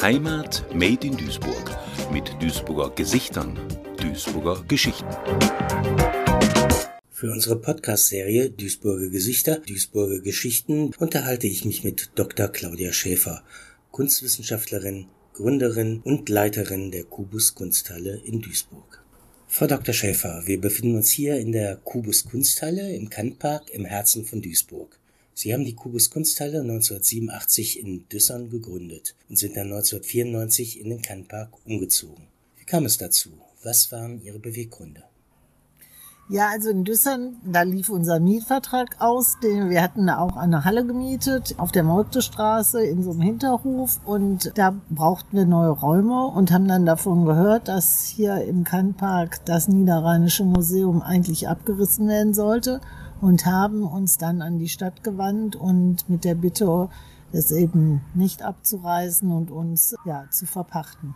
Heimat 0.00 0.64
Made 0.72 1.06
in 1.06 1.16
Duisburg 1.16 1.76
mit 2.12 2.34
Duisburger 2.40 2.90
Gesichtern, 2.94 3.58
Duisburger 4.00 4.64
Geschichten. 4.66 5.06
Für 7.10 7.30
unsere 7.30 7.60
Podcast-Serie 7.60 8.48
Duisburger 8.48 9.08
Gesichter, 9.08 9.56
Duisburger 9.58 10.20
Geschichten 10.20 10.92
unterhalte 10.98 11.46
ich 11.46 11.64
mich 11.64 11.84
mit 11.84 12.10
Dr. 12.14 12.48
Claudia 12.48 12.92
Schäfer, 12.92 13.42
Kunstwissenschaftlerin, 13.90 15.08
Gründerin 15.34 16.00
und 16.04 16.28
Leiterin 16.28 16.90
der 16.90 17.04
Kubus 17.04 17.54
Kunsthalle 17.54 18.22
in 18.24 18.40
Duisburg. 18.40 19.04
Frau 19.48 19.66
Dr. 19.66 19.92
Schäfer, 19.92 20.42
wir 20.46 20.60
befinden 20.60 20.96
uns 20.96 21.10
hier 21.10 21.38
in 21.38 21.52
der 21.52 21.76
Kubus 21.76 22.24
Kunsthalle 22.24 22.94
im 22.94 23.10
Kantpark 23.10 23.68
im 23.70 23.84
Herzen 23.84 24.24
von 24.24 24.40
Duisburg. 24.40 24.97
Sie 25.38 25.54
haben 25.54 25.64
die 25.64 25.76
Kubus 25.76 26.10
Kunsthalle 26.10 26.62
1987 26.62 27.78
in 27.78 28.08
Düssern 28.08 28.50
gegründet 28.50 29.14
und 29.28 29.38
sind 29.38 29.56
dann 29.56 29.68
1994 29.68 30.80
in 30.80 30.90
den 30.90 31.00
Kantpark 31.00 31.50
umgezogen. 31.64 32.24
Wie 32.56 32.64
kam 32.64 32.84
es 32.86 32.98
dazu? 32.98 33.30
Was 33.62 33.92
waren 33.92 34.20
Ihre 34.20 34.40
Beweggründe? 34.40 35.04
Ja, 36.28 36.48
also 36.48 36.70
in 36.70 36.82
Düssern, 36.82 37.36
da 37.44 37.62
lief 37.62 37.88
unser 37.88 38.18
Mietvertrag 38.18 38.96
aus. 39.00 39.38
Den, 39.40 39.70
wir 39.70 39.80
hatten 39.80 40.08
da 40.08 40.18
auch 40.18 40.36
eine 40.36 40.64
Halle 40.64 40.84
gemietet 40.84 41.54
auf 41.56 41.70
der 41.70 41.84
Molktestraße 41.84 42.84
in 42.84 43.04
so 43.04 43.12
einem 43.12 43.20
Hinterhof 43.20 44.00
und 44.04 44.50
da 44.56 44.74
brauchten 44.90 45.36
wir 45.36 45.46
neue 45.46 45.70
Räume 45.70 46.26
und 46.26 46.50
haben 46.50 46.66
dann 46.66 46.84
davon 46.84 47.24
gehört, 47.24 47.68
dass 47.68 48.02
hier 48.02 48.42
im 48.42 48.64
Kantpark 48.64 49.44
das 49.44 49.68
Niederrheinische 49.68 50.44
Museum 50.44 51.00
eigentlich 51.00 51.46
abgerissen 51.46 52.08
werden 52.08 52.34
sollte 52.34 52.80
und 53.20 53.46
haben 53.46 53.82
uns 53.82 54.18
dann 54.18 54.42
an 54.42 54.58
die 54.58 54.68
Stadt 54.68 55.02
gewandt 55.02 55.56
und 55.56 56.08
mit 56.08 56.24
der 56.24 56.34
Bitte, 56.34 56.88
es 57.32 57.50
eben 57.50 58.00
nicht 58.14 58.42
abzureißen 58.42 59.30
und 59.30 59.50
uns 59.50 59.94
ja 60.06 60.26
zu 60.30 60.46
verpachten. 60.46 61.14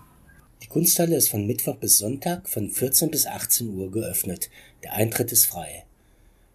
Die 0.63 0.69
Kunsthalle 0.69 1.17
ist 1.17 1.29
von 1.29 1.47
Mittwoch 1.47 1.77
bis 1.77 1.99
Sonntag 1.99 2.49
von 2.49 2.71
14 2.71 3.11
bis 3.11 3.27
18 3.27 3.69
Uhr 3.75 3.91
geöffnet. 3.91 4.51
Der 4.83 4.93
Eintritt 4.93 5.33
ist 5.33 5.47
frei. 5.47 5.85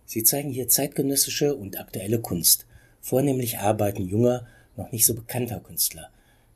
Sie 0.05 0.23
zeigen 0.23 0.51
hier 0.51 0.69
zeitgenössische 0.69 1.55
und 1.55 1.77
aktuelle 1.79 2.21
Kunst, 2.21 2.65
vornehmlich 3.01 3.57
Arbeiten 3.59 4.07
junger, 4.07 4.45
noch 4.77 4.91
nicht 4.91 5.05
so 5.05 5.13
bekannter 5.13 5.59
Künstler. 5.59 6.09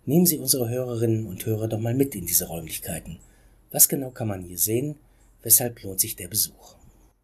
Nehmen 0.06 0.26
Sie 0.26 0.38
unsere 0.38 0.70
Hörerinnen 0.70 1.26
und 1.26 1.46
Hörer 1.46 1.68
doch 1.68 1.80
mal 1.80 1.94
mit 1.94 2.16
in 2.16 2.26
diese 2.26 2.48
Räumlichkeiten. 2.48 3.20
Was 3.72 3.90
genau 3.90 4.12
kann 4.12 4.30
man 4.30 4.44
hier 4.44 4.58
sehen? 4.58 4.96
Weshalb 5.44 5.84
lohnt 5.84 6.00
sich 6.00 6.16
der 6.16 6.28
Besuch? 6.28 6.76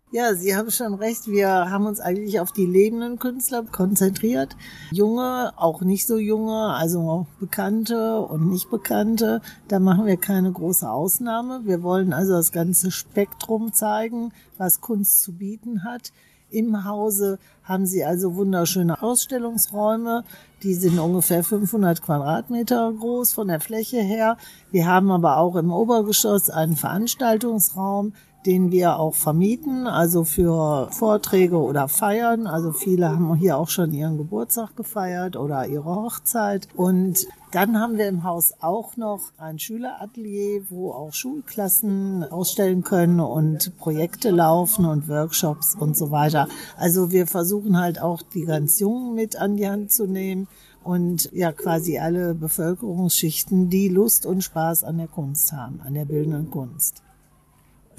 Ja, 0.09 0.33
Sie 0.35 0.55
haben 0.55 0.71
schon 0.71 0.93
recht. 0.93 1.27
Wir 1.27 1.49
haben 1.49 1.85
uns 1.85 1.99
eigentlich 1.99 2.39
auf 2.39 2.53
die 2.53 2.65
lebenden 2.65 3.19
Künstler 3.19 3.63
konzentriert. 3.63 4.55
Junge, 4.89 5.51
auch 5.57 5.81
nicht 5.81 6.07
so 6.07 6.17
junge, 6.17 6.73
also 6.73 7.27
bekannte 7.41 8.21
und 8.21 8.49
nicht 8.49 8.69
bekannte. 8.69 9.41
Da 9.67 9.79
machen 9.79 10.05
wir 10.05 10.15
keine 10.15 10.49
große 10.49 10.89
Ausnahme. 10.89 11.65
Wir 11.65 11.83
wollen 11.83 12.13
also 12.13 12.31
das 12.31 12.53
ganze 12.53 12.89
Spektrum 12.89 13.73
zeigen, 13.73 14.31
was 14.57 14.79
Kunst 14.79 15.23
zu 15.23 15.33
bieten 15.33 15.83
hat. 15.83 16.13
Im 16.49 16.85
Hause 16.85 17.37
haben 17.63 17.85
Sie 17.85 18.05
also 18.05 18.35
wunderschöne 18.35 19.01
Ausstellungsräume. 19.03 20.23
Die 20.63 20.73
sind 20.73 20.97
ungefähr 20.99 21.43
500 21.43 22.01
Quadratmeter 22.01 22.93
groß 22.93 23.33
von 23.33 23.49
der 23.49 23.59
Fläche 23.59 23.99
her. 23.99 24.37
Wir 24.71 24.87
haben 24.87 25.11
aber 25.11 25.35
auch 25.35 25.57
im 25.57 25.73
Obergeschoss 25.73 26.49
einen 26.49 26.77
Veranstaltungsraum 26.77 28.13
den 28.47 28.71
wir 28.71 28.97
auch 28.97 29.13
vermieten, 29.13 29.87
also 29.87 30.23
für 30.23 30.87
Vorträge 30.91 31.57
oder 31.57 31.89
Feiern. 31.89 32.47
Also 32.47 32.71
viele 32.71 33.09
haben 33.09 33.35
hier 33.35 33.57
auch 33.57 33.67
schon 33.67 33.93
ihren 33.93 34.17
Geburtstag 34.17 34.77
gefeiert 34.77 35.35
oder 35.35 35.67
ihre 35.67 35.83
Hochzeit. 35.83 36.69
Und 36.73 37.27
dann 37.51 37.77
haben 37.77 37.97
wir 37.97 38.07
im 38.07 38.23
Haus 38.23 38.53
auch 38.61 38.95
noch 38.95 39.33
ein 39.37 39.59
Schüleratelier, 39.59 40.63
wo 40.69 40.91
auch 40.91 41.11
Schulklassen 41.11 42.23
ausstellen 42.23 42.83
können 42.83 43.19
und 43.19 43.77
Projekte 43.77 44.29
laufen 44.31 44.85
und 44.85 45.09
Workshops 45.09 45.75
und 45.75 45.97
so 45.97 46.09
weiter. 46.09 46.47
Also 46.77 47.11
wir 47.11 47.27
versuchen 47.27 47.77
halt 47.77 48.01
auch 48.01 48.21
die 48.21 48.45
ganz 48.45 48.79
Jungen 48.79 49.13
mit 49.13 49.35
an 49.35 49.57
die 49.57 49.67
Hand 49.67 49.91
zu 49.91 50.07
nehmen 50.07 50.47
und 50.85 51.29
ja 51.33 51.51
quasi 51.51 51.99
alle 51.99 52.33
Bevölkerungsschichten, 52.33 53.69
die 53.69 53.89
Lust 53.89 54.25
und 54.25 54.41
Spaß 54.41 54.85
an 54.85 54.99
der 54.99 55.07
Kunst 55.07 55.51
haben, 55.51 55.81
an 55.81 55.95
der 55.95 56.05
bildenden 56.05 56.49
Kunst. 56.49 57.03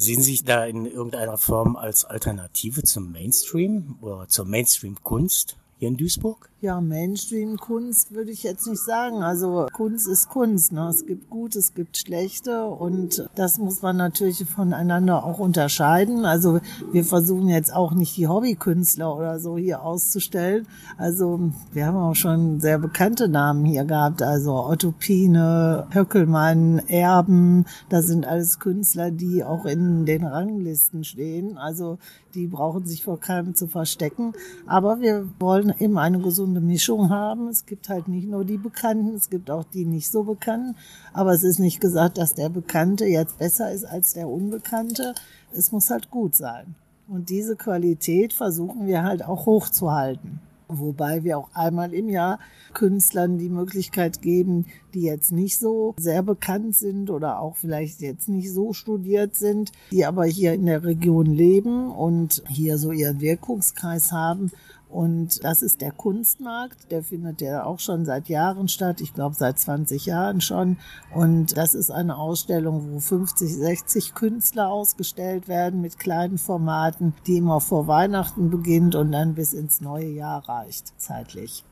Sehen 0.01 0.23
Sie 0.23 0.31
sich 0.31 0.45
da 0.45 0.65
in 0.65 0.87
irgendeiner 0.87 1.37
Form 1.39 1.75
als 1.75 2.05
Alternative 2.05 2.85
zum 2.85 3.11
Mainstream 3.11 3.99
oder 4.01 4.29
zur 4.29 4.45
Mainstream-Kunst? 4.45 5.57
hier 5.79 5.89
in 5.89 5.97
Duisburg? 5.97 6.51
Ja, 6.61 6.81
Mainstream-Kunst 6.81 8.11
würde 8.11 8.33
ich 8.33 8.43
jetzt 8.43 8.67
nicht 8.67 8.83
sagen. 8.83 9.23
Also 9.23 9.69
Kunst 9.73 10.09
ist 10.09 10.29
Kunst. 10.29 10.73
Ne? 10.73 10.89
Es 10.89 11.07
gibt 11.07 11.31
gut, 11.31 11.55
es 11.55 11.73
gibt 11.73 11.97
schlechte 11.97 12.65
und 12.65 13.29
das 13.37 13.59
muss 13.59 13.81
man 13.81 13.97
natürlich 13.97 14.45
voneinander 14.45 15.23
auch 15.23 15.39
unterscheiden. 15.39 16.25
Also 16.25 16.59
wir 16.91 17.05
versuchen 17.05 17.49
jetzt 17.49 17.73
auch 17.73 17.93
nicht 17.93 18.17
die 18.17 18.27
Hobbykünstler 18.27 19.15
oder 19.15 19.39
so 19.39 19.57
hier 19.57 19.83
auszustellen. 19.83 20.67
Also 20.97 21.53
wir 21.73 21.87
haben 21.87 21.97
auch 21.97 22.17
schon 22.17 22.59
sehr 22.59 22.81
bekannte 22.81 23.29
Namen 23.29 23.65
hier 23.65 23.85
gehabt. 23.85 24.21
Also 24.21 24.57
Otto 24.57 24.91
Pine, 24.91 25.87
Höckelmann, 25.93 26.81
Erben. 26.89 27.67
Das 27.89 28.09
sind 28.09 28.27
alles 28.27 28.59
Künstler, 28.59 29.13
die 29.13 29.45
auch 29.45 29.65
in 29.65 30.07
den 30.07 30.25
Ranglisten 30.25 31.05
stehen. 31.05 31.57
Also 31.57 31.99
die 32.35 32.47
brauchen 32.47 32.85
sich 32.85 33.05
vor 33.05 33.21
keinem 33.21 33.55
zu 33.55 33.69
verstecken. 33.69 34.33
Aber 34.67 35.01
wir 35.01 35.29
wollen 35.39 35.73
eben 35.79 35.99
eine 35.99 36.19
gesunde 36.19 36.48
Mischung 36.53 37.11
haben. 37.11 37.49
Es 37.49 37.67
gibt 37.67 37.89
halt 37.89 38.09
nicht 38.09 38.29
nur 38.29 38.45
die 38.45 38.59
Bekannten, 38.59 39.15
es 39.15 39.31
gibt 39.31 39.51
auch 39.51 39.65
die 39.65 39.85
nicht 39.85 40.11
so 40.11 40.25
Bekannten. 40.25 40.77
Aber 41.13 41.33
es 41.33 41.45
ist 41.45 41.59
nicht 41.59 41.81
gesagt, 41.81 42.19
dass 42.19 42.35
der 42.35 42.49
Bekannte 42.49 43.07
jetzt 43.07 43.39
besser 43.39 43.73
ist 43.73 43.85
als 43.85 44.15
der 44.15 44.29
Unbekannte. 44.29 45.15
Es 45.53 45.73
muss 45.73 45.91
halt 45.91 46.11
gut 46.11 46.35
sein. 46.35 46.75
Und 47.09 47.31
diese 47.31 47.57
Qualität 47.57 48.33
versuchen 48.33 48.87
wir 48.87 49.03
halt 49.03 49.25
auch 49.25 49.47
hochzuhalten. 49.47 50.41
Wobei 50.69 51.25
wir 51.25 51.39
auch 51.39 51.49
einmal 51.55 51.95
im 51.95 52.11
Jahr 52.11 52.39
Künstlern 52.75 53.39
die 53.39 53.49
Möglichkeit 53.49 54.21
geben, 54.21 54.67
die 54.93 55.01
jetzt 55.01 55.33
nicht 55.33 55.59
so 55.59 55.95
sehr 55.97 56.23
bekannt 56.23 56.77
sind 56.77 57.09
oder 57.09 57.41
auch 57.41 57.57
vielleicht 57.57 58.03
jetzt 58.03 58.29
nicht 58.29 58.53
so 58.53 58.75
studiert 58.75 59.35
sind, 59.35 59.73
die 59.91 60.05
aber 60.05 60.27
hier 60.27 60.53
in 60.53 60.67
der 60.67 60.85
Region 60.85 61.25
leben 61.25 61.91
und 61.91 62.43
hier 62.49 62.77
so 62.77 62.93
ihren 62.93 63.23
Wirkungskreis 63.23 64.13
haben 64.13 64.51
und 64.89 65.45
das 65.45 65.61
ist 65.61 65.83
der 65.83 65.93
Kunstmarkt, 65.93 66.91
der 66.91 67.03
findet 67.03 67.43
ja 67.43 67.65
auch 67.65 67.79
schon 67.79 68.07
seit 68.07 68.29
Jahren 68.29 68.69
statt, 68.69 69.01
ich 69.01 69.13
glaube 69.13 69.35
seit 69.35 69.59
20 69.59 70.07
Jahren 70.07 70.41
schon. 70.41 70.79
Und 71.15 71.57
das 71.57 71.75
ist 71.75 71.91
eine 71.91 72.17
Ausstellung, 72.17 72.93
wo 72.93 72.99
50, 72.99 73.55
60 73.55 74.15
Künstler 74.15 74.71
ausgestellt 74.71 75.47
werden 75.47 75.83
mit 75.83 75.99
kleinen 75.99 76.39
Formaten, 76.39 77.15
die 77.27 77.37
immer 77.37 77.61
vor 77.61 77.87
Weihnachten 77.87 78.51
beginnt 78.51 78.95
und 78.95 79.13
dann 79.13 79.35
bis 79.35 79.53
ins 79.53 79.81
neue 79.83 80.09
Jahr 80.09 80.49
reicht, 80.49 80.99
zeitlich. 80.99 81.65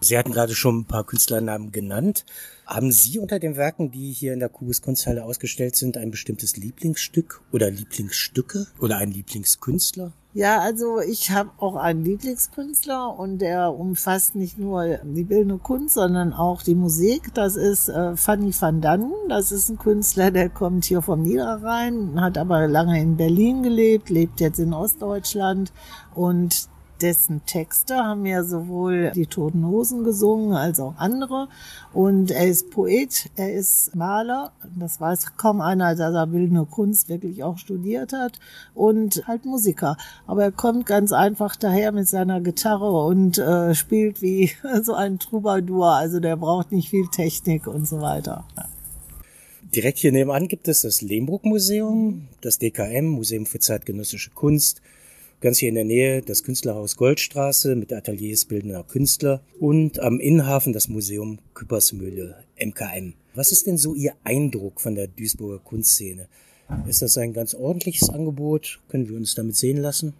Sie 0.00 0.16
hatten 0.16 0.32
gerade 0.32 0.54
schon 0.54 0.80
ein 0.80 0.84
paar 0.84 1.04
Künstlernamen 1.04 1.72
genannt. 1.72 2.24
Haben 2.66 2.92
Sie 2.92 3.18
unter 3.18 3.38
den 3.38 3.56
Werken, 3.56 3.90
die 3.90 4.12
hier 4.12 4.32
in 4.32 4.38
der 4.38 4.48
Kubus 4.48 4.80
Kunsthalle 4.80 5.24
ausgestellt 5.24 5.74
sind, 5.74 5.96
ein 5.96 6.10
bestimmtes 6.10 6.56
Lieblingsstück 6.56 7.40
oder 7.50 7.70
Lieblingsstücke 7.70 8.66
oder 8.80 8.98
einen 8.98 9.12
Lieblingskünstler? 9.12 10.12
Ja, 10.34 10.60
also 10.60 11.00
ich 11.00 11.32
habe 11.32 11.50
auch 11.58 11.74
einen 11.74 12.04
Lieblingskünstler 12.04 13.18
und 13.18 13.38
der 13.38 13.72
umfasst 13.72 14.36
nicht 14.36 14.56
nur 14.56 14.98
die 15.02 15.24
bildende 15.24 15.58
Kunst, 15.58 15.94
sondern 15.94 16.32
auch 16.32 16.62
die 16.62 16.76
Musik. 16.76 17.34
Das 17.34 17.56
ist 17.56 17.88
äh, 17.88 18.14
Fanny 18.16 18.52
van 18.56 18.80
Dannen. 18.80 19.12
Das 19.28 19.50
ist 19.50 19.68
ein 19.68 19.78
Künstler, 19.78 20.30
der 20.30 20.48
kommt 20.48 20.84
hier 20.84 21.02
vom 21.02 21.22
Niederrhein, 21.22 22.20
hat 22.20 22.38
aber 22.38 22.68
lange 22.68 23.00
in 23.00 23.16
Berlin 23.16 23.64
gelebt, 23.64 24.10
lebt 24.10 24.38
jetzt 24.38 24.60
in 24.60 24.74
Ostdeutschland 24.74 25.72
und 26.14 26.68
dessen 27.00 27.44
Texte 27.46 27.96
haben 27.96 28.26
ja 28.26 28.42
sowohl 28.44 29.12
die 29.14 29.26
Toten 29.26 29.66
Hosen 29.66 30.04
gesungen 30.04 30.52
als 30.52 30.80
auch 30.80 30.94
andere. 30.96 31.48
Und 31.92 32.30
er 32.30 32.46
ist 32.46 32.70
Poet, 32.70 33.30
er 33.36 33.52
ist 33.52 33.94
Maler. 33.94 34.52
Das 34.78 35.00
weiß 35.00 35.36
kaum 35.36 35.60
einer, 35.60 35.94
dass 35.94 36.14
er 36.14 36.26
bildende 36.26 36.66
Kunst 36.66 37.08
wirklich 37.08 37.42
auch 37.42 37.58
studiert 37.58 38.12
hat. 38.12 38.38
Und 38.74 39.26
halt 39.26 39.44
Musiker. 39.44 39.96
Aber 40.26 40.42
er 40.42 40.52
kommt 40.52 40.86
ganz 40.86 41.12
einfach 41.12 41.56
daher 41.56 41.92
mit 41.92 42.08
seiner 42.08 42.40
Gitarre 42.40 43.04
und 43.06 43.38
äh, 43.38 43.74
spielt 43.74 44.22
wie 44.22 44.50
so 44.82 44.94
ein 44.94 45.18
Troubadour. 45.18 45.92
Also 45.92 46.20
der 46.20 46.36
braucht 46.36 46.72
nicht 46.72 46.90
viel 46.90 47.08
Technik 47.08 47.66
und 47.66 47.86
so 47.86 48.00
weiter. 48.00 48.44
Direkt 49.74 49.98
hier 49.98 50.12
nebenan 50.12 50.48
gibt 50.48 50.66
es 50.66 50.80
das 50.80 51.02
Lehmbruck 51.02 51.44
Museum, 51.44 52.28
das 52.40 52.58
DKM, 52.58 53.04
Museum 53.04 53.44
für 53.44 53.58
zeitgenössische 53.58 54.30
Kunst, 54.30 54.80
Ganz 55.40 55.58
hier 55.58 55.68
in 55.68 55.76
der 55.76 55.84
Nähe 55.84 56.20
das 56.20 56.42
Künstlerhaus 56.42 56.96
Goldstraße 56.96 57.76
mit 57.76 57.92
Ateliers 57.92 58.44
bildender 58.44 58.82
Künstler 58.82 59.40
und 59.60 60.00
am 60.00 60.18
Innenhafen 60.18 60.72
das 60.72 60.88
Museum 60.88 61.38
Küppersmühle, 61.54 62.42
MKM. 62.58 63.14
Was 63.36 63.52
ist 63.52 63.68
denn 63.68 63.78
so 63.78 63.94
Ihr 63.94 64.14
Eindruck 64.24 64.80
von 64.80 64.96
der 64.96 65.06
Duisburger 65.06 65.60
Kunstszene? 65.60 66.26
Ist 66.88 67.02
das 67.02 67.16
ein 67.18 67.34
ganz 67.34 67.54
ordentliches 67.54 68.10
Angebot? 68.10 68.80
Können 68.88 69.08
wir 69.08 69.16
uns 69.16 69.36
damit 69.36 69.54
sehen 69.54 69.76
lassen? 69.76 70.14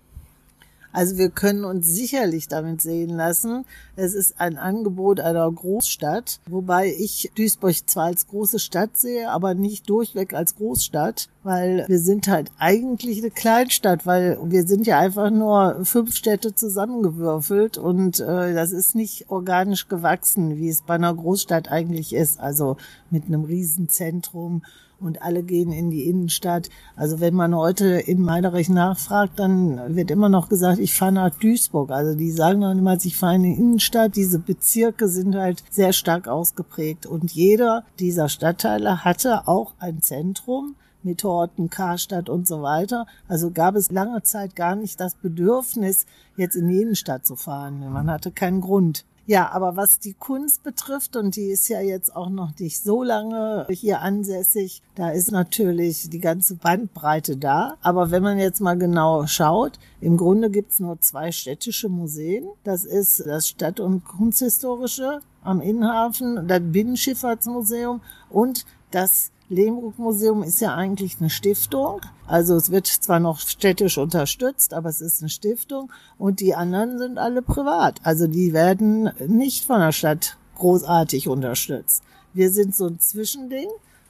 Also 0.93 1.19
wir 1.19 1.29
können 1.29 1.65
uns 1.65 1.87
sicherlich 1.87 2.49
damit 2.49 2.81
sehen 2.81 3.11
lassen. 3.11 3.65
Es 3.95 4.15
ist 4.15 4.41
ein 4.41 4.57
Angebot 4.57 5.21
einer 5.21 5.51
Großstadt, 5.51 6.41
wobei 6.47 6.95
ich 6.99 7.31
Duisburg 7.37 7.89
zwar 7.89 8.07
als 8.07 8.27
große 8.27 8.59
Stadt 8.59 8.97
sehe, 8.97 9.31
aber 9.31 9.55
nicht 9.55 9.89
durchweg 9.91 10.33
als 10.35 10.57
Großstadt, 10.57 11.29
weil 11.43 11.85
wir 11.89 11.99
sind 11.99 12.29
halt 12.29 12.51
eigentlich 12.59 13.19
eine 13.19 13.31
Kleinstadt, 13.31 14.07
weil 14.07 14.39
wir 14.43 14.67
sind 14.67 14.87
ja 14.87 14.99
einfach 14.99 15.31
nur 15.31 15.85
fünf 15.85 16.15
Städte 16.17 16.55
zusammengewürfelt 16.55 17.77
und 17.77 18.21
äh, 18.21 18.55
das 18.55 18.73
ist 18.73 18.95
nicht 18.95 19.27
organisch 19.29 19.89
gewachsen, 19.89 20.57
wie 20.57 20.69
es 20.69 20.83
bei 20.83 20.95
einer 20.95 21.15
Großstadt 21.15 21.71
eigentlich 21.71 22.15
ist, 22.15 22.41
also 22.41 22.77
mit 23.11 23.27
einem 23.27 23.45
Riesenzentrum 23.45 24.63
und 25.01 25.23
alle 25.23 25.43
gehen 25.43 25.73
in 25.73 25.91
die 25.91 26.09
Innenstadt. 26.09 26.69
Also 26.97 27.21
wenn 27.21 27.35
man 27.35 27.55
heute 27.55 27.87
in 27.87 28.21
Meiderich 28.21 28.69
nachfragt, 28.69 29.39
dann 29.39 29.95
wird 29.95 30.11
immer 30.11 30.29
noch 30.29 30.49
gesagt, 30.49 30.79
ich 30.79 30.95
fahre 30.95 31.13
nach 31.13 31.31
Duisburg. 31.31 31.91
Also 31.91 32.17
die 32.19 32.31
sagen 32.31 32.61
dann 32.61 32.79
immer, 32.79 32.97
ich 33.03 33.17
fahre 33.17 33.37
in 33.37 33.43
die 33.45 33.55
Innenstadt. 33.55 34.17
Diese 34.17 34.39
Bezirke 34.39 35.09
sind 35.09 35.35
halt 35.35 35.63
sehr 35.71 35.93
stark 35.93 36.29
ausgeprägt 36.29 37.07
und 37.07 37.33
jeder 37.33 37.85
dieser 37.99 38.29
Stadtteile 38.29 39.05
hatte 39.05 39.47
auch 39.47 39.75
ein 39.79 40.03
Zentrum 40.03 40.75
mit 41.03 41.23
Horten, 41.25 41.71
Karstadt 41.71 42.29
und 42.29 42.47
so 42.47 42.63
weiter. 42.63 43.07
Also 43.29 43.51
gab 43.51 43.77
es 43.77 43.91
lange 43.91 44.23
Zeit 44.23 44.57
gar 44.57 44.75
nicht 44.75 45.01
das 45.01 45.15
Bedürfnis, 45.15 46.07
jetzt 46.37 46.57
in 46.57 46.69
die 46.69 46.83
Innenstadt 46.83 47.25
zu 47.25 47.37
fahren. 47.37 47.81
Man 47.93 48.11
hatte 48.11 48.31
keinen 48.31 48.61
Grund. 48.61 49.05
Ja, 49.29 49.51
aber 49.53 49.77
was 49.77 49.99
die 49.99 50.15
Kunst 50.15 50.63
betrifft, 50.63 51.15
und 51.15 51.37
die 51.37 51.51
ist 51.51 51.69
ja 51.69 51.83
jetzt 51.83 52.17
auch 52.17 52.31
noch 52.31 52.59
nicht 52.59 52.83
so 52.83 53.03
lange 53.03 53.67
hier 53.69 54.01
ansässig, 54.01 54.81
da 54.95 55.11
ist 55.11 55.31
natürlich 55.31 56.09
die 56.09 56.19
ganze 56.19 56.55
Bandbreite 56.55 57.37
da. 57.37 57.77
Aber 57.83 58.11
wenn 58.11 58.23
man 58.23 58.39
jetzt 58.39 58.63
mal 58.63 58.79
genau 58.79 59.27
schaut, 59.27 59.79
im 60.01 60.17
Grunde 60.17 60.49
gibt's 60.49 60.81
nur 60.81 60.99
zwei 61.03 61.31
städtische 61.31 61.91
Museen. 61.91 62.49
Das 62.65 62.87
ist 62.87 63.27
das 63.27 63.49
Stadt- 63.49 63.81
und 63.81 64.03
Kunsthistorische 64.03 65.21
am 65.43 65.61
Innenhafen, 65.61 66.49
das 66.49 66.63
Binnenschifffahrtsmuseum 66.65 68.01
und 68.31 68.65
das 68.93 69.31
Lehmbruck 69.51 69.99
Museum 69.99 70.43
ist 70.43 70.61
ja 70.61 70.75
eigentlich 70.75 71.17
eine 71.21 71.31
Stiftung. 71.31 72.01
Also 72.27 72.55
es 72.57 72.71
wird 72.71 72.87
zwar 72.87 73.19
noch 73.19 73.41
städtisch 73.41 73.97
unterstützt, 73.97 74.75
aber 74.75 74.91
es 74.91 75.01
ist 75.01 75.23
eine 75.23 75.31
Stiftung 75.31 75.91
und 76.19 76.41
die 76.41 76.55
anderen 76.55 76.99
sind 76.99 77.19
alle 77.19 77.41
privat. 77.41 78.01
Also 78.03 78.27
die 78.27 78.53
werden 78.53 79.11
nicht 79.27 79.65
von 79.65 79.81
der 79.81 79.93
Stadt 79.93 80.37
großartig 80.57 81.29
unterstützt. 81.29 82.03
Wir 82.35 82.51
sind 82.51 82.77
so 82.77 82.87
ein 82.87 82.99
Zwischending. 82.99 83.69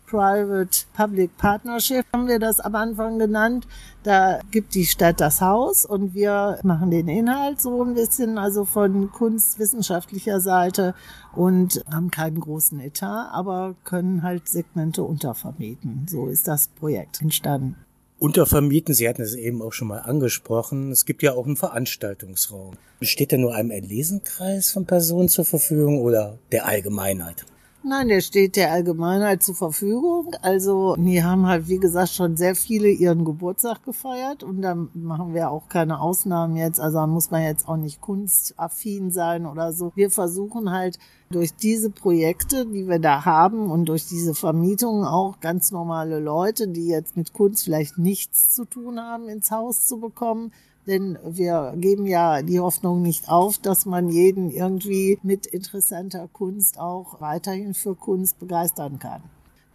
Private-Public 0.08 1.37
Partnership 1.37 2.06
haben 2.12 2.28
wir 2.28 2.38
das 2.38 2.60
am 2.60 2.75
Anfang 2.75 3.19
genannt. 3.19 3.66
Da 4.02 4.40
gibt 4.50 4.75
die 4.75 4.87
Stadt 4.87 5.20
das 5.20 5.40
Haus 5.40 5.84
und 5.84 6.14
wir 6.14 6.58
machen 6.62 6.90
den 6.90 7.08
Inhalt 7.08 7.60
so 7.60 7.82
ein 7.82 7.94
bisschen, 7.94 8.38
also 8.38 8.64
von 8.64 9.12
kunstwissenschaftlicher 9.12 10.40
Seite 10.40 10.94
und 11.34 11.84
haben 11.93 12.10
keinen 12.10 12.40
großen 12.40 12.81
Etat, 12.81 13.31
aber 13.32 13.75
können 13.84 14.22
halt 14.22 14.49
Segmente 14.49 15.02
untervermieten. 15.02 16.06
So 16.08 16.28
ist 16.28 16.49
das 16.49 16.69
Projekt 16.69 17.20
entstanden. 17.20 17.76
Untervermieten, 18.19 18.94
Sie 18.94 19.08
hatten 19.08 19.22
es 19.22 19.34
eben 19.34 19.62
auch 19.62 19.72
schon 19.72 19.88
mal 19.88 20.00
angesprochen. 20.00 20.90
Es 20.90 21.05
gibt 21.05 21.22
ja 21.22 21.34
auch 21.34 21.46
einen 21.46 21.56
Veranstaltungsraum. 21.56 22.75
Steht 23.00 23.32
da 23.32 23.37
nur 23.37 23.55
einem 23.55 23.70
Erlesenkreis 23.70 24.72
von 24.72 24.87
Personen 24.87 25.28
zur 25.28 25.44
Verfügung 25.44 26.00
oder 26.00 26.38
der 26.50 26.66
Allgemeinheit? 26.66 27.46
Nein, 27.84 28.08
der 28.08 28.20
steht 28.20 28.56
der 28.56 28.72
Allgemeinheit 28.72 29.42
zur 29.42 29.54
Verfügung. 29.54 30.34
Also, 30.42 30.96
die 30.96 31.22
haben 31.22 31.46
halt, 31.46 31.69
wie 31.69 31.78
gesagt, 31.78 32.10
schon 32.10 32.36
sehr 32.36 32.56
viele 32.56 32.88
ihren 32.88 33.25
Geburtstag 33.25 33.84
gefeiert 33.84 34.42
und 34.42 34.62
da 34.62 34.75
machen 34.94 35.32
wir 35.32 35.50
auch 35.50 35.69
keine 35.69 36.00
Ausnahmen 36.00 36.56
jetzt. 36.56 36.80
Also, 36.80 36.98
da 36.98 37.06
muss 37.06 37.30
man 37.30 37.44
jetzt 37.44 37.69
auch 37.69 37.76
nicht 37.76 38.00
kunstaffin 38.00 39.12
sein 39.12 39.46
oder 39.46 39.72
so. 39.72 39.92
Wir 39.94 40.10
versuchen 40.10 40.72
halt 40.72 40.98
durch 41.30 41.54
diese 41.54 41.90
Projekte, 41.90 42.66
die 42.66 42.88
wir 42.88 42.98
da 42.98 43.25
haben 43.25 43.70
und 43.70 43.84
durch 43.88 44.06
diese 44.06 44.34
Vermietungen 44.34 45.04
auch 45.04 45.38
ganz 45.38 45.70
normale 45.70 46.19
Leute, 46.19 46.66
die 46.66 46.88
jetzt 46.88 47.16
mit 47.16 47.32
Kunst 47.32 47.64
vielleicht 47.64 47.96
nichts 47.96 48.54
zu 48.54 48.64
tun 48.64 48.98
haben, 48.98 49.28
ins 49.28 49.52
Haus 49.52 49.86
zu 49.86 50.00
bekommen 50.00 50.52
denn 50.88 51.19
wir 51.25 51.75
geben 51.76 52.06
ja 52.06 52.43
die 52.43 52.61
Hoffnung 52.61 53.02
nicht 53.02 53.29
auf, 53.29 53.58
dass 53.58 53.87
man 53.87 54.08
jeden 54.08 54.50
irgendwie 54.50 55.19
mit 55.23 55.46
interessanter 55.46 56.29
Kunst 56.32 56.81
auch 56.81 57.20
weiterhin 57.20 57.75
für 57.75 57.94
Kunst 57.94 58.38
begeistern 58.38 58.99
kann. 58.99 59.23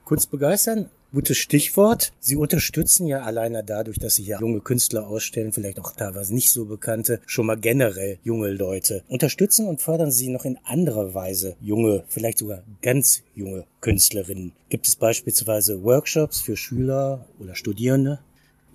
Kunst 0.04 0.32
begeistern? 0.32 0.90
Gutes 1.14 1.38
Stichwort. 1.38 2.12
Sie 2.20 2.36
unterstützen 2.36 3.06
ja 3.06 3.22
alleine 3.22 3.64
dadurch, 3.64 4.00
dass 4.00 4.16
Sie 4.16 4.24
ja 4.24 4.40
junge 4.40 4.62
Künstler 4.62 5.08
ausstellen, 5.08 5.54
vielleicht 5.54 5.80
auch 5.80 5.92
teilweise 5.92 6.34
nicht 6.34 6.52
so 6.52 6.66
bekannte, 6.66 7.22
schon 7.28 7.46
mal 7.46 7.56
generell 7.56 8.18
junge 8.24 8.50
Leute. 8.50 9.04
Unterstützen 9.10 9.68
und 9.68 9.80
fördern 9.80 10.10
Sie 10.12 10.30
noch 10.30 10.44
in 10.44 10.58
anderer 10.64 11.14
Weise 11.14 11.56
junge, 11.62 12.04
vielleicht 12.08 12.40
sogar 12.40 12.64
ganz 12.82 13.22
junge 13.36 13.66
Künstlerinnen. 13.80 14.54
Gibt 14.70 14.88
es 14.88 14.96
beispielsweise 14.96 15.84
Workshops 15.84 16.42
für 16.42 16.58
Schüler 16.58 17.28
oder 17.40 17.54
Studierende? 17.54 18.20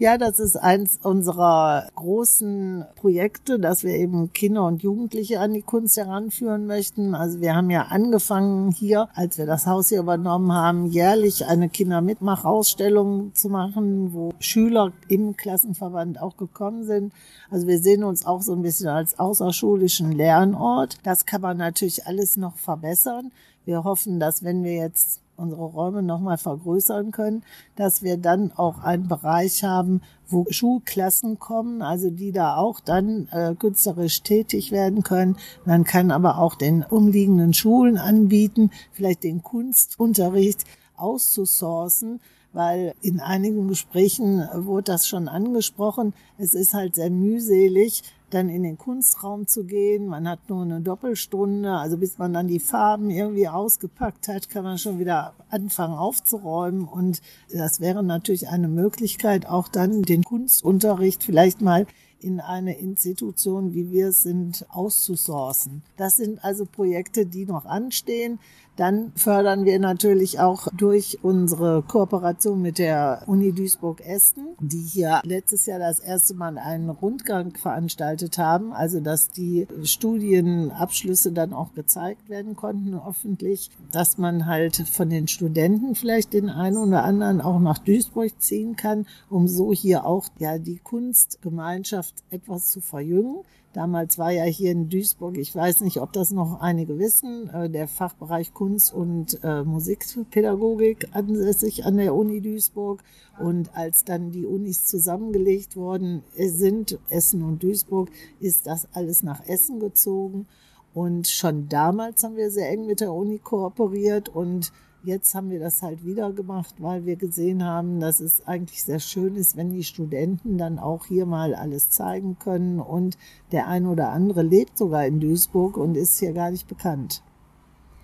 Ja, 0.00 0.16
das 0.16 0.38
ist 0.38 0.54
eins 0.54 1.00
unserer 1.02 1.88
großen 1.96 2.84
Projekte, 2.94 3.58
dass 3.58 3.82
wir 3.82 3.96
eben 3.96 4.32
Kinder 4.32 4.64
und 4.64 4.80
Jugendliche 4.80 5.40
an 5.40 5.52
die 5.52 5.62
Kunst 5.62 5.96
heranführen 5.96 6.68
möchten. 6.68 7.16
Also 7.16 7.40
wir 7.40 7.56
haben 7.56 7.68
ja 7.68 7.86
angefangen 7.86 8.70
hier, 8.70 9.08
als 9.14 9.38
wir 9.38 9.46
das 9.46 9.66
Haus 9.66 9.88
hier 9.88 9.98
übernommen 9.98 10.52
haben, 10.52 10.86
jährlich 10.86 11.46
eine 11.46 11.68
Kindermitmachausstellung 11.68 13.34
zu 13.34 13.48
machen, 13.48 14.12
wo 14.12 14.34
Schüler 14.38 14.92
im 15.08 15.36
Klassenverband 15.36 16.22
auch 16.22 16.36
gekommen 16.36 16.84
sind. 16.84 17.12
Also 17.50 17.66
wir 17.66 17.80
sehen 17.80 18.04
uns 18.04 18.24
auch 18.24 18.42
so 18.42 18.52
ein 18.52 18.62
bisschen 18.62 18.90
als 18.90 19.18
außerschulischen 19.18 20.12
Lernort. 20.12 20.98
Das 21.02 21.26
kann 21.26 21.40
man 21.40 21.56
natürlich 21.56 22.06
alles 22.06 22.36
noch 22.36 22.56
verbessern. 22.56 23.32
Wir 23.64 23.82
hoffen, 23.82 24.20
dass 24.20 24.44
wenn 24.44 24.62
wir 24.62 24.74
jetzt 24.74 25.22
unsere 25.38 25.64
Räume 25.64 26.02
nochmal 26.02 26.36
vergrößern 26.36 27.12
können, 27.12 27.42
dass 27.76 28.02
wir 28.02 28.16
dann 28.16 28.52
auch 28.52 28.82
einen 28.82 29.08
Bereich 29.08 29.64
haben, 29.64 30.02
wo 30.28 30.46
Schulklassen 30.50 31.38
kommen, 31.38 31.80
also 31.80 32.10
die 32.10 32.32
da 32.32 32.56
auch 32.56 32.80
dann 32.80 33.28
äh, 33.30 33.54
künstlerisch 33.54 34.22
tätig 34.22 34.72
werden 34.72 35.02
können. 35.02 35.36
Man 35.64 35.84
kann 35.84 36.10
aber 36.10 36.38
auch 36.38 36.54
den 36.54 36.82
umliegenden 36.82 37.54
Schulen 37.54 37.96
anbieten, 37.96 38.70
vielleicht 38.92 39.24
den 39.24 39.42
Kunstunterricht 39.42 40.64
auszusourcen, 40.96 42.20
weil 42.52 42.94
in 43.00 43.20
einigen 43.20 43.68
Gesprächen 43.68 44.46
wurde 44.54 44.92
das 44.92 45.06
schon 45.06 45.28
angesprochen. 45.28 46.14
Es 46.38 46.54
ist 46.54 46.74
halt 46.74 46.96
sehr 46.96 47.10
mühselig, 47.10 48.02
dann 48.30 48.48
in 48.48 48.62
den 48.62 48.78
Kunstraum 48.78 49.46
zu 49.46 49.64
gehen. 49.64 50.06
Man 50.06 50.28
hat 50.28 50.48
nur 50.48 50.62
eine 50.62 50.80
Doppelstunde, 50.80 51.72
also 51.72 51.96
bis 51.96 52.18
man 52.18 52.32
dann 52.32 52.48
die 52.48 52.60
Farben 52.60 53.10
irgendwie 53.10 53.48
ausgepackt 53.48 54.28
hat, 54.28 54.50
kann 54.50 54.64
man 54.64 54.78
schon 54.78 54.98
wieder 54.98 55.34
anfangen 55.50 55.94
aufzuräumen. 55.94 56.84
Und 56.86 57.20
das 57.52 57.80
wäre 57.80 58.02
natürlich 58.02 58.48
eine 58.48 58.68
Möglichkeit, 58.68 59.46
auch 59.46 59.68
dann 59.68 60.02
den 60.02 60.24
Kunstunterricht 60.24 61.24
vielleicht 61.24 61.60
mal 61.60 61.86
in 62.20 62.40
eine 62.40 62.78
Institution, 62.78 63.74
wie 63.74 63.90
wir 63.90 64.08
es 64.08 64.22
sind, 64.22 64.66
auszusourcen. 64.70 65.82
Das 65.96 66.16
sind 66.16 66.44
also 66.44 66.66
Projekte, 66.66 67.26
die 67.26 67.46
noch 67.46 67.64
anstehen. 67.64 68.38
Dann 68.78 69.10
fördern 69.16 69.64
wir 69.64 69.80
natürlich 69.80 70.38
auch 70.38 70.68
durch 70.72 71.18
unsere 71.22 71.82
Kooperation 71.82 72.62
mit 72.62 72.78
der 72.78 73.24
Uni 73.26 73.52
Duisburg-Essen, 73.52 74.50
die 74.60 74.78
hier 74.78 75.20
letztes 75.24 75.66
Jahr 75.66 75.80
das 75.80 75.98
erste 75.98 76.34
Mal 76.34 76.58
einen 76.58 76.88
Rundgang 76.88 77.56
veranstaltet 77.56 78.38
haben, 78.38 78.72
also 78.72 79.00
dass 79.00 79.30
die 79.30 79.66
Studienabschlüsse 79.82 81.32
dann 81.32 81.52
auch 81.52 81.74
gezeigt 81.74 82.28
werden 82.28 82.54
konnten 82.54 82.94
öffentlich, 82.94 83.68
dass 83.90 84.16
man 84.16 84.46
halt 84.46 84.76
von 84.76 85.10
den 85.10 85.26
Studenten 85.26 85.96
vielleicht 85.96 86.32
den 86.32 86.48
einen 86.48 86.76
oder 86.76 87.02
anderen 87.02 87.40
auch 87.40 87.58
nach 87.58 87.78
Duisburg 87.78 88.40
ziehen 88.40 88.76
kann, 88.76 89.06
um 89.28 89.48
so 89.48 89.72
hier 89.72 90.06
auch 90.06 90.28
ja 90.38 90.56
die 90.58 90.78
Kunstgemeinschaft 90.78 92.07
etwas 92.30 92.70
zu 92.70 92.80
verjüngen. 92.80 93.42
Damals 93.72 94.18
war 94.18 94.30
ja 94.30 94.44
hier 94.44 94.72
in 94.72 94.88
Duisburg, 94.88 95.36
ich 95.36 95.54
weiß 95.54 95.82
nicht, 95.82 96.00
ob 96.00 96.12
das 96.12 96.30
noch 96.30 96.60
einige 96.60 96.98
wissen, 96.98 97.48
äh, 97.50 97.68
der 97.68 97.86
Fachbereich 97.86 98.54
Kunst 98.54 98.92
und 98.92 99.38
äh, 99.44 99.62
Musikpädagogik 99.62 101.08
ansässig 101.12 101.84
an 101.84 101.98
der 101.98 102.14
Uni 102.14 102.40
Duisburg. 102.40 103.02
Und 103.38 103.76
als 103.76 104.04
dann 104.04 104.32
die 104.32 104.46
Unis 104.46 104.86
zusammengelegt 104.86 105.76
worden 105.76 106.24
sind, 106.36 106.98
Essen 107.10 107.42
und 107.42 107.62
Duisburg, 107.62 108.10
ist 108.40 108.66
das 108.66 108.88
alles 108.94 109.22
nach 109.22 109.46
Essen 109.46 109.78
gezogen. 109.80 110.46
Und 110.94 111.28
schon 111.28 111.68
damals 111.68 112.24
haben 112.24 112.36
wir 112.36 112.50
sehr 112.50 112.70
eng 112.70 112.86
mit 112.86 113.00
der 113.00 113.12
Uni 113.12 113.38
kooperiert 113.38 114.28
und 114.28 114.72
Jetzt 115.04 115.32
haben 115.34 115.50
wir 115.50 115.60
das 115.60 115.80
halt 115.82 116.04
wieder 116.04 116.32
gemacht, 116.32 116.74
weil 116.78 117.06
wir 117.06 117.14
gesehen 117.14 117.64
haben, 117.64 118.00
dass 118.00 118.18
es 118.18 118.46
eigentlich 118.48 118.82
sehr 118.82 118.98
schön 118.98 119.36
ist, 119.36 119.56
wenn 119.56 119.70
die 119.70 119.84
Studenten 119.84 120.58
dann 120.58 120.80
auch 120.80 121.06
hier 121.06 121.24
mal 121.24 121.54
alles 121.54 121.88
zeigen 121.90 122.36
können. 122.40 122.80
Und 122.80 123.16
der 123.52 123.68
eine 123.68 123.90
oder 123.90 124.08
andere 124.10 124.42
lebt 124.42 124.76
sogar 124.76 125.06
in 125.06 125.20
Duisburg 125.20 125.76
und 125.76 125.96
ist 125.96 126.18
hier 126.18 126.32
gar 126.32 126.50
nicht 126.50 126.66
bekannt. 126.66 127.22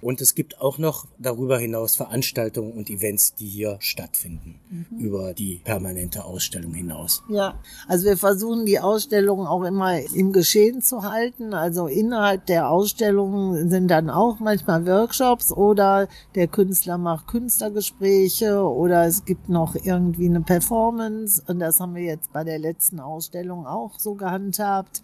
Und 0.04 0.20
es 0.20 0.34
gibt 0.34 0.61
auch 0.61 0.76
noch 0.76 1.06
darüber 1.18 1.58
hinaus 1.58 1.96
Veranstaltungen 1.96 2.73
und 2.73 2.90
Events, 2.90 3.37
die 3.37 3.46
hier 3.46 3.78
stattfinden, 3.80 4.61
mhm. 4.68 4.99
über 4.99 5.32
die 5.32 5.62
permanente 5.64 6.26
Ausstellung 6.26 6.75
hinaus. 6.75 7.23
Ja, 7.30 7.54
also 7.88 8.04
wir 8.04 8.18
versuchen 8.18 8.66
die 8.66 8.78
Ausstellung 8.78 9.46
auch 9.46 9.62
immer 9.62 9.99
im 10.14 10.34
Geschehen 10.34 10.82
zu 10.82 11.04
halten. 11.11 11.54
Also 11.54 11.87
innerhalb 11.87 12.44
der 12.44 12.68
Ausstellung 12.68 13.70
sind 13.70 13.88
dann 13.88 14.11
auch 14.11 14.40
manchmal 14.40 14.87
Workshops 14.87 15.50
oder 15.50 16.06
der 16.34 16.49
Künstler 16.49 16.99
macht 16.99 17.26
Künstlergespräche 17.26 18.61
oder 18.62 19.06
es 19.06 19.25
gibt 19.25 19.49
noch 19.49 19.75
irgendwie 19.75 20.26
eine 20.26 20.42
Performance 20.42 21.42
und 21.46 21.61
das 21.61 21.80
haben 21.80 21.94
wir 21.94 22.02
jetzt 22.02 22.30
bei 22.30 22.44
der 22.44 22.58
letzten 22.58 23.00
Ausstellung 23.00 23.66
auch 23.66 23.99
so 23.99 24.16
gehandhabt. 24.16 25.00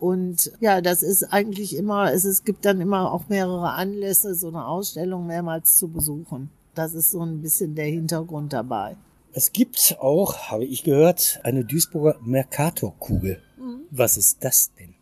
Und 0.00 0.52
ja, 0.60 0.80
das 0.80 1.02
ist 1.02 1.24
eigentlich 1.24 1.76
immer, 1.76 2.12
es, 2.12 2.24
es 2.24 2.44
gibt 2.44 2.64
dann 2.64 2.80
immer 2.80 3.12
auch 3.12 3.28
mehrere 3.28 3.72
Anlässe, 3.72 4.34
so 4.34 4.48
eine 4.48 4.66
Ausstellung 4.66 5.26
mehrmals 5.26 5.76
zu 5.76 5.88
besuchen. 5.88 6.50
Das 6.74 6.94
ist 6.94 7.10
so 7.10 7.22
ein 7.22 7.42
bisschen 7.42 7.74
der 7.74 7.86
Hintergrund 7.86 8.52
dabei. 8.52 8.96
Es 9.32 9.52
gibt 9.52 9.96
auch, 10.00 10.50
habe 10.50 10.64
ich 10.64 10.84
gehört, 10.84 11.40
eine 11.42 11.64
Duisburger 11.64 12.18
Mercator-Kugel. 12.22 13.40
Mhm. 13.58 13.80
Was 13.90 14.16
ist 14.16 14.42
das 14.44 14.70
denn? 14.78 14.94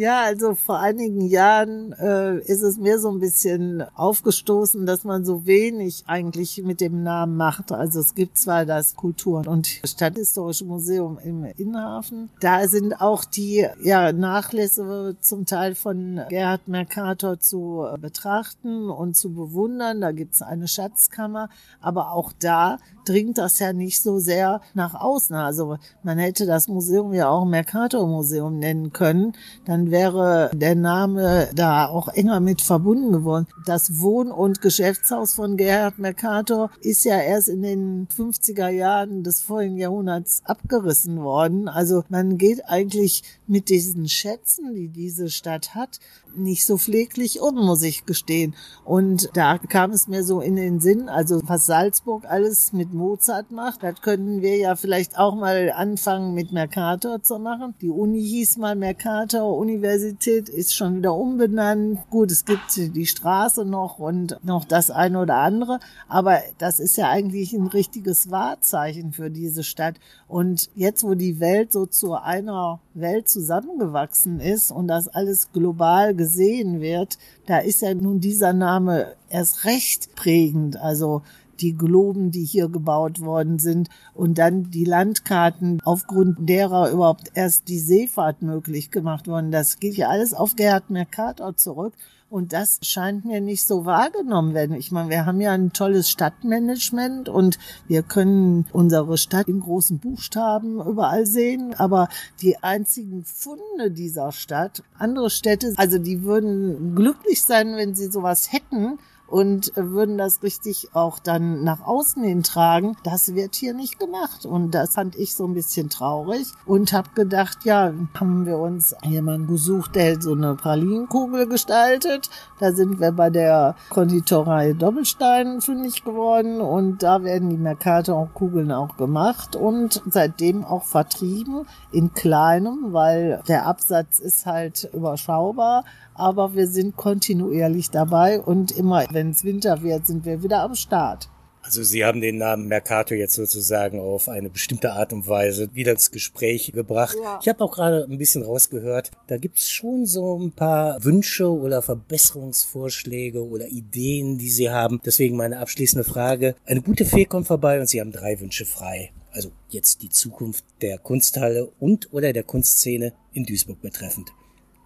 Ja, 0.00 0.22
also 0.22 0.54
vor 0.54 0.78
einigen 0.78 1.20
Jahren 1.20 1.92
äh, 1.92 2.38
ist 2.38 2.62
es 2.62 2.78
mir 2.78 2.98
so 2.98 3.10
ein 3.10 3.20
bisschen 3.20 3.84
aufgestoßen, 3.96 4.86
dass 4.86 5.04
man 5.04 5.26
so 5.26 5.44
wenig 5.44 6.04
eigentlich 6.06 6.62
mit 6.64 6.80
dem 6.80 7.02
Namen 7.02 7.36
macht. 7.36 7.70
Also 7.70 8.00
es 8.00 8.14
gibt 8.14 8.38
zwar 8.38 8.64
das 8.64 8.96
Kultur- 8.96 9.46
und 9.46 9.66
Stadthistorische 9.84 10.64
Museum 10.64 11.18
im 11.22 11.44
Innenhafen. 11.44 12.30
Da 12.40 12.66
sind 12.66 12.98
auch 12.98 13.26
die 13.26 13.66
ja, 13.82 14.10
Nachlässe 14.12 15.18
zum 15.20 15.44
Teil 15.44 15.74
von 15.74 16.22
Gerhard 16.30 16.66
Mercator 16.66 17.38
zu 17.38 17.84
betrachten 18.00 18.88
und 18.88 19.18
zu 19.18 19.34
bewundern. 19.34 20.00
Da 20.00 20.12
gibt 20.12 20.32
es 20.32 20.40
eine 20.40 20.66
Schatzkammer. 20.66 21.50
Aber 21.82 22.12
auch 22.12 22.32
da 22.40 22.78
dringt 23.04 23.36
das 23.36 23.58
ja 23.58 23.74
nicht 23.74 24.00
so 24.02 24.18
sehr 24.18 24.62
nach 24.72 24.94
außen. 24.94 25.36
Also 25.36 25.76
man 26.02 26.16
hätte 26.16 26.46
das 26.46 26.68
Museum 26.68 27.12
ja 27.12 27.28
auch 27.28 27.44
Mercator 27.44 28.06
Museum 28.06 28.58
nennen 28.58 28.94
können. 28.94 29.34
Dann 29.66 29.89
wäre 29.90 30.50
der 30.54 30.74
Name 30.74 31.48
da 31.54 31.86
auch 31.86 32.08
enger 32.08 32.40
mit 32.40 32.60
verbunden 32.60 33.12
geworden. 33.12 33.46
Das 33.66 34.00
Wohn- 34.00 34.30
und 34.30 34.60
Geschäftshaus 34.60 35.34
von 35.34 35.56
Gerhard 35.56 35.98
Mercator 35.98 36.70
ist 36.80 37.04
ja 37.04 37.20
erst 37.20 37.48
in 37.48 37.62
den 37.62 38.08
50er 38.08 38.68
Jahren 38.68 39.22
des 39.22 39.40
vorigen 39.40 39.76
Jahrhunderts 39.76 40.42
abgerissen 40.44 41.22
worden. 41.22 41.68
Also 41.68 42.04
man 42.08 42.38
geht 42.38 42.68
eigentlich 42.68 43.22
mit 43.46 43.68
diesen 43.68 44.08
Schätzen, 44.08 44.74
die 44.74 44.88
diese 44.88 45.28
Stadt 45.28 45.74
hat, 45.74 45.98
nicht 46.36 46.64
so 46.64 46.78
pfleglich 46.78 47.40
um, 47.40 47.56
muss 47.56 47.82
ich 47.82 48.06
gestehen. 48.06 48.54
Und 48.84 49.30
da 49.34 49.58
kam 49.58 49.90
es 49.90 50.08
mir 50.08 50.24
so 50.24 50.40
in 50.40 50.56
den 50.56 50.80
Sinn, 50.80 51.08
also 51.08 51.40
was 51.44 51.66
Salzburg 51.66 52.24
alles 52.26 52.72
mit 52.72 52.92
Mozart 52.92 53.50
macht, 53.50 53.82
das 53.82 54.00
könnten 54.00 54.42
wir 54.42 54.56
ja 54.56 54.76
vielleicht 54.76 55.18
auch 55.18 55.34
mal 55.34 55.72
anfangen 55.72 56.34
mit 56.34 56.52
Mercator 56.52 57.22
zu 57.22 57.38
machen. 57.38 57.74
Die 57.80 57.90
Uni 57.90 58.22
hieß 58.22 58.58
mal 58.58 58.76
Mercator 58.76 59.56
Uni 59.56 59.79
Universität 59.80 60.50
ist 60.50 60.74
schon 60.74 60.98
wieder 60.98 61.14
umbenannt. 61.14 62.00
Gut, 62.10 62.30
es 62.30 62.44
gibt 62.44 62.76
die 62.76 63.06
Straße 63.06 63.64
noch 63.64 63.98
und 63.98 64.36
noch 64.44 64.66
das 64.66 64.90
eine 64.90 65.20
oder 65.20 65.36
andere, 65.36 65.80
aber 66.06 66.40
das 66.58 66.80
ist 66.80 66.98
ja 66.98 67.08
eigentlich 67.08 67.54
ein 67.54 67.66
richtiges 67.66 68.30
Wahrzeichen 68.30 69.12
für 69.12 69.30
diese 69.30 69.64
Stadt. 69.64 69.94
Und 70.28 70.68
jetzt, 70.74 71.02
wo 71.02 71.14
die 71.14 71.40
Welt 71.40 71.72
so 71.72 71.86
zu 71.86 72.12
einer 72.12 72.80
Welt 72.92 73.30
zusammengewachsen 73.30 74.38
ist 74.38 74.70
und 74.70 74.86
das 74.86 75.08
alles 75.08 75.50
global 75.50 76.14
gesehen 76.14 76.82
wird, 76.82 77.16
da 77.46 77.58
ist 77.58 77.80
ja 77.80 77.94
nun 77.94 78.20
dieser 78.20 78.52
Name 78.52 79.14
erst 79.30 79.64
recht 79.64 80.14
prägend. 80.14 80.76
Also 80.76 81.22
die 81.60 81.74
Globen, 81.74 82.30
die 82.30 82.44
hier 82.44 82.68
gebaut 82.68 83.20
worden 83.20 83.58
sind 83.58 83.88
und 84.14 84.38
dann 84.38 84.70
die 84.70 84.84
Landkarten, 84.84 85.80
aufgrund 85.84 86.48
derer 86.48 86.90
überhaupt 86.90 87.30
erst 87.34 87.68
die 87.68 87.78
Seefahrt 87.78 88.42
möglich 88.42 88.90
gemacht 88.90 89.28
worden. 89.28 89.50
Das 89.50 89.78
geht 89.78 89.96
ja 89.96 90.08
alles 90.08 90.34
auf 90.34 90.56
Gerhard 90.56 90.90
Mercator 90.90 91.56
zurück. 91.56 91.94
Und 92.30 92.52
das 92.52 92.78
scheint 92.82 93.24
mir 93.24 93.40
nicht 93.40 93.64
so 93.64 93.84
wahrgenommen 93.84 94.54
werden. 94.54 94.76
Ich 94.76 94.92
meine, 94.92 95.10
wir 95.10 95.26
haben 95.26 95.40
ja 95.40 95.50
ein 95.50 95.72
tolles 95.72 96.08
Stadtmanagement 96.08 97.28
und 97.28 97.58
wir 97.88 98.04
können 98.04 98.66
unsere 98.72 99.18
Stadt 99.18 99.48
in 99.48 99.58
großen 99.58 99.98
Buchstaben 99.98 100.80
überall 100.80 101.26
sehen. 101.26 101.74
Aber 101.74 102.08
die 102.40 102.56
einzigen 102.62 103.24
Funde 103.24 103.90
dieser 103.90 104.30
Stadt, 104.30 104.84
andere 104.96 105.28
Städte, 105.28 105.74
also 105.76 105.98
die 105.98 106.22
würden 106.22 106.94
glücklich 106.94 107.42
sein, 107.42 107.74
wenn 107.74 107.96
sie 107.96 108.06
sowas 108.06 108.52
hätten 108.52 109.00
und 109.30 109.72
würden 109.76 110.18
das 110.18 110.42
richtig 110.42 110.90
auch 110.92 111.18
dann 111.20 111.62
nach 111.62 111.86
außen 111.86 112.22
hin 112.22 112.42
tragen. 112.42 112.96
Das 113.04 113.34
wird 113.34 113.54
hier 113.54 113.74
nicht 113.74 113.98
gemacht 113.98 114.44
und 114.44 114.72
das 114.72 114.94
fand 114.94 115.16
ich 115.16 115.34
so 115.34 115.46
ein 115.46 115.54
bisschen 115.54 115.88
traurig 115.88 116.48
und 116.66 116.92
habe 116.92 117.10
gedacht, 117.14 117.64
ja, 117.64 117.92
haben 118.18 118.44
wir 118.44 118.58
uns 118.58 118.94
jemanden 119.04 119.46
gesucht, 119.46 119.94
der 119.94 120.20
so 120.20 120.34
eine 120.34 120.56
Pralinenkugel 120.56 121.46
gestaltet. 121.46 122.28
Da 122.58 122.72
sind 122.72 123.00
wir 123.00 123.12
bei 123.12 123.30
der 123.30 123.76
Konditorei 123.88 124.72
Doppelstein 124.72 125.60
fündig 125.60 126.04
geworden 126.04 126.60
und 126.60 127.02
da 127.02 127.22
werden 127.22 127.50
die 127.50 127.56
Mercator-Kugeln 127.56 128.72
auch 128.72 128.96
gemacht 128.96 129.54
und 129.54 130.02
seitdem 130.10 130.64
auch 130.64 130.84
vertrieben 130.84 131.66
in 131.92 132.12
kleinem, 132.12 132.92
weil 132.92 133.42
der 133.46 133.66
Absatz 133.66 134.18
ist 134.18 134.46
halt 134.46 134.90
überschaubar, 134.92 135.84
aber 136.20 136.54
wir 136.54 136.66
sind 136.66 136.96
kontinuierlich 136.96 137.90
dabei 137.90 138.40
und 138.40 138.72
immer, 138.72 139.06
wenn 139.10 139.30
es 139.30 139.42
Winter 139.42 139.82
wird, 139.82 140.06
sind 140.06 140.24
wir 140.24 140.42
wieder 140.42 140.62
am 140.62 140.74
Start. 140.74 141.28
Also 141.62 141.82
Sie 141.82 142.04
haben 142.04 142.20
den 142.20 142.38
Namen 142.38 142.68
Mercator 142.68 143.16
jetzt 143.16 143.34
sozusagen 143.34 144.00
auf 144.00 144.28
eine 144.28 144.48
bestimmte 144.48 144.92
Art 144.92 145.12
und 145.12 145.28
Weise 145.28 145.68
wieder 145.74 145.92
ins 145.92 146.10
Gespräch 146.10 146.72
gebracht. 146.72 147.16
Ja. 147.22 147.38
Ich 147.42 147.48
habe 147.48 147.62
auch 147.62 147.72
gerade 147.72 148.06
ein 148.10 148.18
bisschen 148.18 148.42
rausgehört, 148.42 149.10
da 149.26 149.36
gibt's 149.36 149.68
schon 149.68 150.06
so 150.06 150.38
ein 150.38 150.52
paar 150.52 151.02
Wünsche 151.04 151.50
oder 151.50 151.82
Verbesserungsvorschläge 151.82 153.46
oder 153.46 153.68
Ideen, 153.68 154.38
die 154.38 154.50
Sie 154.50 154.70
haben. 154.70 155.00
Deswegen 155.04 155.36
meine 155.36 155.58
abschließende 155.58 156.04
Frage. 156.04 156.54
Eine 156.64 156.82
gute 156.82 157.04
Fee 157.04 157.26
kommt 157.26 157.46
vorbei 157.46 157.78
und 157.78 157.88
Sie 157.88 158.00
haben 158.00 158.12
drei 158.12 158.40
Wünsche 158.40 158.64
frei. 158.64 159.12
Also 159.32 159.50
jetzt 159.68 160.02
die 160.02 160.10
Zukunft 160.10 160.64
der 160.80 160.98
Kunsthalle 160.98 161.70
und 161.78 162.12
oder 162.12 162.32
der 162.32 162.42
Kunstszene 162.42 163.12
in 163.32 163.44
Duisburg 163.44 163.80
betreffend. 163.80 164.32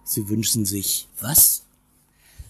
Sie 0.05 0.29
wünschen 0.29 0.65
sich 0.65 1.09
was? 1.19 1.63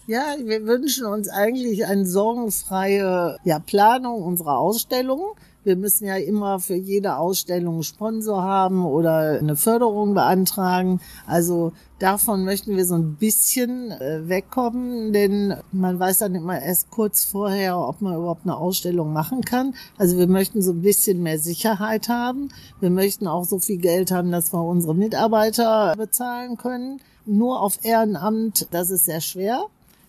Ja, 0.06 0.36
wir 0.38 0.66
wünschen 0.66 1.04
uns 1.04 1.28
eigentlich 1.28 1.86
eine 1.86 2.06
sorgenfreie 2.06 3.38
ja, 3.42 3.58
Planung 3.58 4.22
unserer 4.22 4.58
Ausstellungen. 4.58 5.26
Wir 5.66 5.74
müssen 5.74 6.06
ja 6.06 6.14
immer 6.14 6.60
für 6.60 6.76
jede 6.76 7.16
Ausstellung 7.16 7.74
einen 7.74 7.82
Sponsor 7.82 8.40
haben 8.40 8.86
oder 8.86 9.40
eine 9.40 9.56
Förderung 9.56 10.14
beantragen. 10.14 11.00
Also 11.26 11.72
davon 11.98 12.44
möchten 12.44 12.76
wir 12.76 12.86
so 12.86 12.94
ein 12.94 13.16
bisschen 13.16 13.90
äh, 13.90 14.28
wegkommen, 14.28 15.12
denn 15.12 15.56
man 15.72 15.98
weiß 15.98 16.18
dann 16.18 16.36
immer 16.36 16.62
erst 16.62 16.92
kurz 16.92 17.24
vorher, 17.24 17.78
ob 17.80 18.00
man 18.00 18.14
überhaupt 18.14 18.44
eine 18.44 18.56
Ausstellung 18.56 19.12
machen 19.12 19.42
kann. 19.42 19.74
Also 19.98 20.18
wir 20.18 20.28
möchten 20.28 20.62
so 20.62 20.70
ein 20.70 20.82
bisschen 20.82 21.20
mehr 21.24 21.40
Sicherheit 21.40 22.08
haben. 22.08 22.50
Wir 22.78 22.90
möchten 22.90 23.26
auch 23.26 23.44
so 23.44 23.58
viel 23.58 23.78
Geld 23.78 24.12
haben, 24.12 24.30
dass 24.30 24.52
wir 24.52 24.62
unsere 24.62 24.94
Mitarbeiter 24.94 25.94
bezahlen 25.96 26.56
können 26.56 27.00
nur 27.26 27.60
auf 27.60 27.84
Ehrenamt, 27.84 28.68
das 28.70 28.90
ist 28.90 29.06
sehr 29.06 29.20
schwer. 29.20 29.66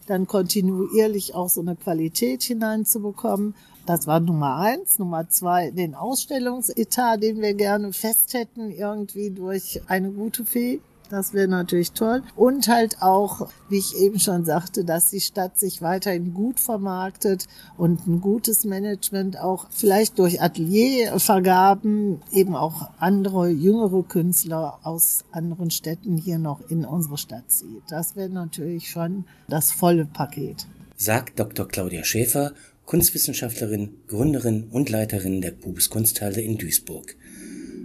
Dann 0.08 0.26
kontinuierlich 0.26 1.36
auch 1.36 1.50
so 1.50 1.62
eine 1.62 1.76
Qualität 1.76 2.42
hineinzubekommen. 2.44 3.54
Das 3.86 4.08
war 4.08 4.20
Nummer 4.20 4.56
eins. 4.56 5.00
Nummer 5.00 5.30
zwei, 5.30 5.72
den 5.72 5.96
Ausstellungsetat, 5.96 7.22
den 7.22 7.42
wir 7.42 7.54
gerne 7.54 7.94
fest 7.94 8.34
hätten, 8.34 8.72
irgendwie 8.72 9.30
durch 9.30 9.82
eine 9.88 10.12
gute 10.12 10.44
Fee. 10.46 10.80
Das 11.10 11.34
wäre 11.34 11.48
natürlich 11.48 11.92
toll. 11.92 12.24
Und 12.36 12.68
halt 12.68 13.02
auch, 13.02 13.50
wie 13.70 13.78
ich 13.78 13.98
eben 13.98 14.20
schon 14.20 14.46
sagte, 14.46 14.84
dass 14.84 15.10
die 15.10 15.22
Stadt 15.22 15.58
sich 15.58 15.82
weiterhin 15.82 16.34
gut 16.34 16.60
vermarktet 16.60 17.48
und 17.78 18.08
ein 18.08 18.22
gutes 18.22 18.66
Management 18.66 19.40
auch 19.40 19.68
vielleicht 19.70 20.20
durch 20.20 20.42
Ateliervergaben 20.42 22.22
eben 22.32 22.56
auch 22.56 22.90
andere 23.00 23.50
jüngere 23.50 24.04
Künstler 24.04 24.80
aus 24.84 25.24
anderen 25.32 25.72
Städten 25.72 26.18
hier 26.18 26.40
noch 26.40 26.62
in 26.70 26.86
unsere 26.86 27.18
Stadt 27.18 27.50
zieht. 27.52 27.84
Das 27.90 28.16
wäre 28.16 28.30
natürlich 28.30 28.90
schon 28.90 29.26
das 29.48 29.72
volle 29.72 30.06
Paket. 30.06 30.68
Sagt 30.98 31.40
Dr. 31.40 31.68
Claudia 31.68 32.04
Schäfer, 32.04 32.54
Kunstwissenschaftlerin, 32.86 33.98
Gründerin 34.08 34.70
und 34.72 34.90
Leiterin 34.90 35.42
der 35.42 35.52
Bubes 35.52 35.90
Kunsthalle 35.90 36.42
in 36.42 36.58
Duisburg. 36.58 37.16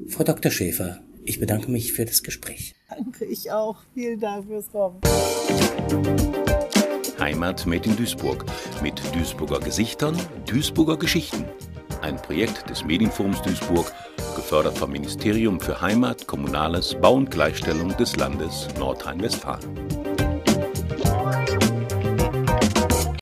Frau 0.08 0.24
Dr. 0.24 0.50
Schäfer, 0.50 1.00
ich 1.24 1.40
bedanke 1.40 1.70
mich 1.70 1.92
für 1.92 2.04
das 2.04 2.22
Gespräch. 2.22 2.74
Danke, 3.04 3.24
ich 3.24 3.50
auch. 3.50 3.76
Vielen 3.94 4.20
Dank 4.20 4.46
fürs 4.46 4.70
Kommen. 4.70 5.00
Heimat 7.18 7.66
made 7.66 7.88
in 7.88 7.96
Duisburg 7.96 8.44
mit 8.80 9.00
Duisburger 9.14 9.58
Gesichtern, 9.58 10.16
Duisburger 10.46 10.96
Geschichten. 10.96 11.44
Ein 12.00 12.16
Projekt 12.16 12.68
des 12.70 12.84
Medienforums 12.84 13.42
Duisburg, 13.42 13.92
gefördert 14.36 14.78
vom 14.78 14.92
Ministerium 14.92 15.60
für 15.60 15.80
Heimat, 15.80 16.26
Kommunales, 16.26 16.94
Bau 17.00 17.14
und 17.14 17.30
Gleichstellung 17.30 17.96
des 17.96 18.16
Landes 18.16 18.68
Nordrhein-Westfalen. 18.78 20.01